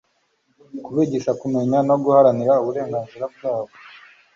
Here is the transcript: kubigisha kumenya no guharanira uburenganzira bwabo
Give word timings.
kubigisha 0.83 1.31
kumenya 1.41 1.77
no 1.87 1.95
guharanira 2.03 2.53
uburenganzira 2.61 3.25
bwabo 3.33 3.73